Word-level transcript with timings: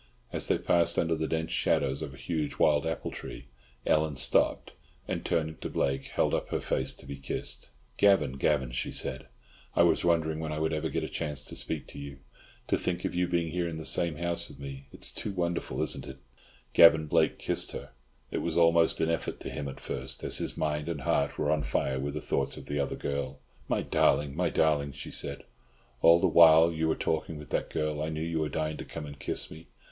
As 0.33 0.47
they 0.47 0.57
passed 0.57 0.97
under 0.97 1.13
the 1.13 1.27
dense 1.27 1.51
shadows 1.51 2.01
of 2.01 2.11
a 2.11 2.17
huge 2.17 2.57
wild 2.57 2.87
apple 2.87 3.11
tree, 3.11 3.45
Ellen 3.85 4.17
stopped 4.17 4.71
and, 5.07 5.23
turning 5.23 5.57
to 5.57 5.69
Blake, 5.69 6.05
held 6.05 6.33
up 6.33 6.49
her 6.49 6.59
face 6.59 6.91
to 6.93 7.05
be 7.05 7.17
kissed. 7.17 7.69
"Gavan, 7.97 8.37
Gavan!" 8.39 8.71
she 8.71 8.91
said. 8.91 9.27
"I 9.75 9.83
was 9.83 10.03
wondering 10.03 10.39
when 10.39 10.51
I 10.51 10.57
would 10.57 10.73
ever 10.73 10.89
get 10.89 11.03
a 11.03 11.07
chance 11.07 11.43
to 11.45 11.55
speak 11.55 11.85
to 11.89 11.99
you. 11.99 12.17
To 12.69 12.77
think 12.79 13.05
of 13.05 13.13
you 13.13 13.27
being 13.27 13.51
here 13.51 13.67
in 13.67 13.77
the 13.77 13.85
same 13.85 14.15
house 14.15 14.49
with 14.49 14.57
me! 14.57 14.87
It's 14.91 15.11
too 15.11 15.33
wonderful, 15.33 15.83
isn't 15.83 16.07
it?" 16.07 16.17
Gavan 16.73 17.05
Blake 17.05 17.37
kissed 17.37 17.73
her. 17.73 17.91
It 18.31 18.39
was 18.39 18.57
almost 18.57 18.99
an 19.01 19.11
effort 19.11 19.39
to 19.41 19.51
him 19.51 19.67
at 19.67 19.79
first, 19.79 20.23
as 20.23 20.39
his 20.39 20.57
mind 20.57 20.89
and 20.89 21.01
heart 21.01 21.37
were 21.37 21.51
on 21.51 21.61
fire 21.61 21.99
with 21.99 22.15
the 22.15 22.21
thoughts 22.21 22.57
of 22.57 22.65
the 22.65 22.79
other 22.79 22.95
girl. 22.95 23.37
"My 23.67 23.83
darling, 23.83 24.35
my 24.35 24.49
darling!" 24.49 24.93
she 24.93 25.11
said. 25.11 25.43
"All 26.01 26.19
the 26.19 26.25
while 26.25 26.71
you 26.71 26.89
were 26.89 26.97
walking 27.05 27.37
with 27.37 27.51
that 27.51 27.69
girl, 27.69 28.01
I 28.01 28.09
knew 28.09 28.23
you 28.23 28.39
were 28.39 28.49
dying 28.49 28.77
to 28.77 28.83
come 28.83 29.05
and 29.05 29.19
kiss 29.19 29.51
me!" 29.51 29.67